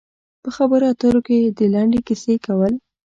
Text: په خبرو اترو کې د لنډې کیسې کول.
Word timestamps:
په 0.43 0.49
خبرو 0.55 0.85
اترو 0.91 1.21
کې 1.27 1.37
د 1.57 1.59
لنډې 1.73 1.99
کیسې 2.07 2.35
کول. 2.45 2.73